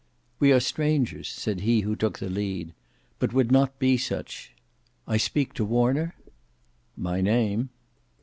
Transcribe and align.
"We 0.39 0.51
are 0.51 0.59
strangers," 0.59 1.29
said 1.29 1.59
he 1.59 1.81
who 1.81 1.95
took 1.95 2.17
the 2.17 2.27
lead, 2.27 2.73
"but 3.19 3.33
would 3.33 3.51
not 3.51 3.77
be 3.77 3.97
such. 3.99 4.51
I 5.07 5.17
speak 5.17 5.53
to 5.53 5.63
Warner?" 5.63 6.15
"My 6.97 7.21
name." 7.21 7.69